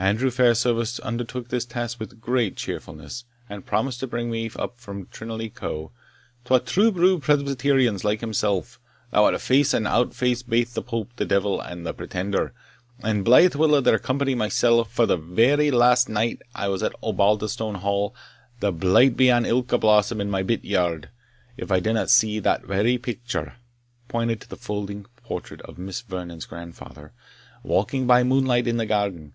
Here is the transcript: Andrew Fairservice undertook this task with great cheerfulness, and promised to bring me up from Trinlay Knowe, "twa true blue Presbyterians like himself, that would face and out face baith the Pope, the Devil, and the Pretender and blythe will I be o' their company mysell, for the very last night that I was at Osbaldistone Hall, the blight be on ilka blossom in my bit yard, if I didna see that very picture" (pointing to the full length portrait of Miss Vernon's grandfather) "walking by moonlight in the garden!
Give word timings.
Andrew 0.00 0.30
Fairservice 0.30 0.98
undertook 1.00 1.48
this 1.50 1.64
task 1.66 2.00
with 2.00 2.20
great 2.22 2.56
cheerfulness, 2.56 3.24
and 3.50 3.66
promised 3.66 4.00
to 4.00 4.06
bring 4.06 4.30
me 4.30 4.50
up 4.56 4.78
from 4.78 5.06
Trinlay 5.12 5.52
Knowe, 5.60 5.92
"twa 6.44 6.58
true 6.58 6.90
blue 6.90 7.20
Presbyterians 7.20 8.02
like 8.02 8.20
himself, 8.20 8.80
that 9.12 9.20
would 9.20 9.40
face 9.40 9.72
and 9.74 9.86
out 9.86 10.12
face 10.12 10.42
baith 10.42 10.74
the 10.74 10.82
Pope, 10.82 11.10
the 11.16 11.26
Devil, 11.26 11.60
and 11.60 11.86
the 11.86 11.92
Pretender 11.92 12.52
and 13.02 13.24
blythe 13.24 13.54
will 13.54 13.68
I 13.76 13.76
be 13.76 13.76
o' 13.76 13.80
their 13.82 13.98
company 13.98 14.34
mysell, 14.34 14.84
for 14.84 15.06
the 15.06 15.18
very 15.18 15.70
last 15.70 16.08
night 16.08 16.40
that 16.40 16.62
I 16.62 16.68
was 16.68 16.82
at 16.82 16.94
Osbaldistone 17.00 17.76
Hall, 17.76 18.12
the 18.58 18.72
blight 18.72 19.16
be 19.16 19.30
on 19.30 19.44
ilka 19.44 19.78
blossom 19.78 20.20
in 20.20 20.30
my 20.30 20.42
bit 20.42 20.64
yard, 20.64 21.10
if 21.56 21.70
I 21.70 21.78
didna 21.78 22.08
see 22.08 22.40
that 22.40 22.64
very 22.64 22.98
picture" 22.98 23.54
(pointing 24.08 24.38
to 24.38 24.48
the 24.48 24.56
full 24.56 24.84
length 24.84 25.14
portrait 25.22 25.60
of 25.60 25.78
Miss 25.78 26.00
Vernon's 26.00 26.46
grandfather) 26.46 27.12
"walking 27.62 28.08
by 28.08 28.24
moonlight 28.24 28.66
in 28.66 28.78
the 28.78 28.86
garden! 28.86 29.34